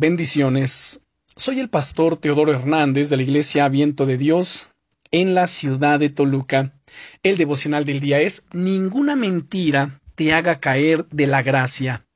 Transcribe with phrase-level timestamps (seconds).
[0.00, 1.00] Bendiciones.
[1.34, 4.68] Soy el pastor Teodoro Hernández de la Iglesia Viento de Dios
[5.10, 6.72] en la ciudad de Toluca.
[7.24, 12.06] El devocional del día es Ninguna mentira te haga caer de la gracia.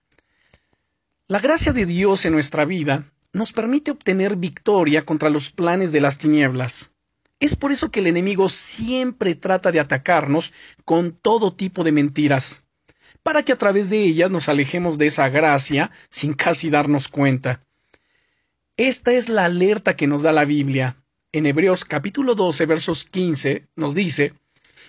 [1.27, 6.03] La gracia de Dios en nuestra vida nos permite obtener victoria contra los planes de
[6.03, 6.93] las tinieblas.
[7.41, 10.53] Es por eso que el enemigo siempre trata de atacarnos
[10.85, 12.63] con todo tipo de mentiras,
[13.25, 17.61] para que a través de ellas nos alejemos de esa gracia sin casi darnos cuenta.
[18.85, 20.97] Esta es la alerta que nos da la Biblia.
[21.31, 24.35] En Hebreos capítulo 12 versos 15 nos dice,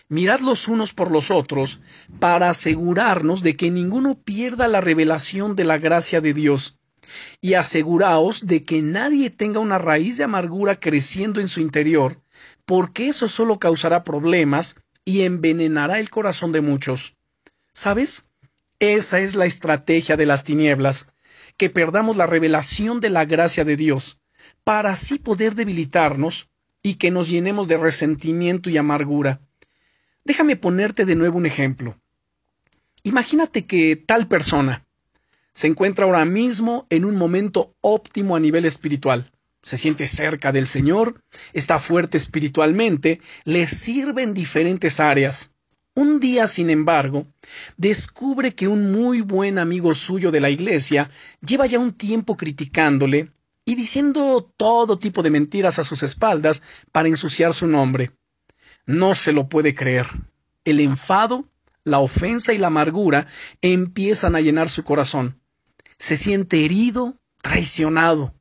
[0.09, 1.79] Mirad los unos por los otros,
[2.19, 6.79] para asegurarnos de que ninguno pierda la revelación de la gracia de Dios,
[7.39, 12.19] y aseguraos de que nadie tenga una raíz de amargura creciendo en su interior,
[12.65, 14.75] porque eso solo causará problemas
[15.05, 17.15] y envenenará el corazón de muchos.
[17.73, 18.27] ¿Sabes?
[18.79, 21.12] Esa es la estrategia de las tinieblas,
[21.57, 24.19] que perdamos la revelación de la gracia de Dios,
[24.63, 26.49] para así poder debilitarnos
[26.81, 29.41] y que nos llenemos de resentimiento y amargura.
[30.25, 31.97] Déjame ponerte de nuevo un ejemplo.
[33.03, 34.85] Imagínate que tal persona
[35.53, 39.31] se encuentra ahora mismo en un momento óptimo a nivel espiritual.
[39.61, 41.21] Se siente cerca del Señor,
[41.53, 45.52] está fuerte espiritualmente, le sirve en diferentes áreas.
[45.95, 47.27] Un día, sin embargo,
[47.77, 53.31] descubre que un muy buen amigo suyo de la iglesia lleva ya un tiempo criticándole
[53.63, 58.11] y diciendo todo tipo de mentiras a sus espaldas para ensuciar su nombre.
[58.87, 60.07] No se lo puede creer.
[60.65, 61.47] El enfado,
[61.83, 63.27] la ofensa y la amargura
[63.61, 65.39] empiezan a llenar su corazón.
[65.99, 68.33] Se siente herido, traicionado.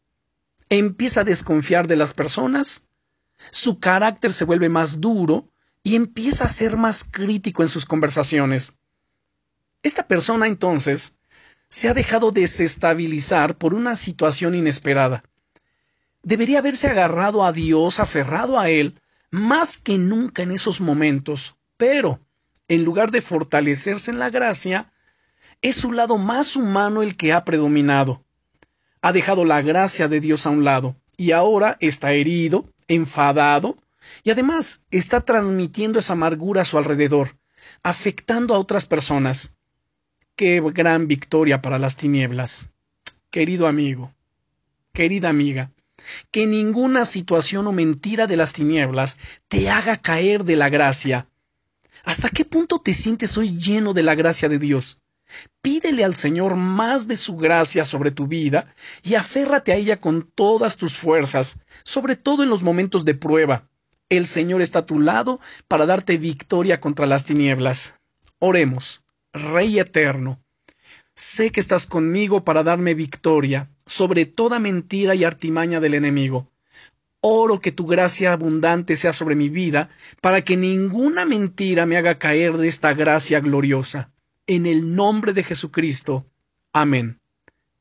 [0.70, 2.86] Empieza a desconfiar de las personas.
[3.50, 5.51] Su carácter se vuelve más duro
[5.82, 8.76] y empieza a ser más crítico en sus conversaciones.
[9.82, 11.16] Esta persona entonces
[11.68, 15.24] se ha dejado desestabilizar por una situación inesperada.
[16.22, 22.20] Debería haberse agarrado a Dios, aferrado a Él, más que nunca en esos momentos, pero,
[22.68, 24.92] en lugar de fortalecerse en la gracia,
[25.62, 28.22] es su lado más humano el que ha predominado.
[29.00, 33.76] Ha dejado la gracia de Dios a un lado, y ahora está herido, enfadado,
[34.22, 37.36] y además está transmitiendo esa amargura a su alrededor,
[37.82, 39.54] afectando a otras personas.
[40.36, 42.70] Qué gran victoria para las tinieblas.
[43.30, 44.14] Querido amigo,
[44.92, 45.70] querida amiga,
[46.30, 49.18] que ninguna situación o mentira de las tinieblas
[49.48, 51.28] te haga caer de la gracia.
[52.04, 55.00] ¿Hasta qué punto te sientes hoy lleno de la gracia de Dios?
[55.62, 58.66] Pídele al Señor más de su gracia sobre tu vida
[59.02, 63.68] y aférrate a ella con todas tus fuerzas, sobre todo en los momentos de prueba.
[64.08, 67.96] El Señor está a tu lado para darte victoria contra las tinieblas.
[68.38, 69.02] Oremos,
[69.32, 70.40] Rey eterno.
[71.14, 76.50] Sé que estás conmigo para darme victoria sobre toda mentira y artimaña del enemigo.
[77.20, 82.18] Oro que tu gracia abundante sea sobre mi vida, para que ninguna mentira me haga
[82.18, 84.10] caer de esta gracia gloriosa.
[84.46, 86.26] En el nombre de Jesucristo.
[86.72, 87.20] Amén.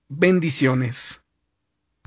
[0.09, 1.20] Bendiciones.